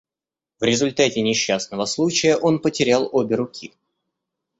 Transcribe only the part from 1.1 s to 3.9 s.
несчастного случая он потерял обе руки.